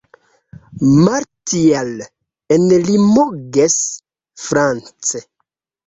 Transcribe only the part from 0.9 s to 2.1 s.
Martial